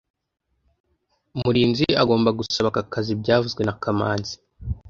[1.41, 4.35] Murinzi agomba gusaba aka kazi byavuzwe na kamanzi